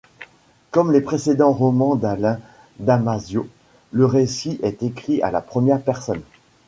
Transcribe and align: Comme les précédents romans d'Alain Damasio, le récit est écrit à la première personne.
Comme 0.71 0.91
les 0.91 1.01
précédents 1.01 1.51
romans 1.51 1.93
d'Alain 1.95 2.39
Damasio, 2.79 3.47
le 3.91 4.07
récit 4.07 4.59
est 4.63 4.81
écrit 4.81 5.21
à 5.21 5.29
la 5.29 5.41
première 5.43 5.79
personne. 5.79 6.23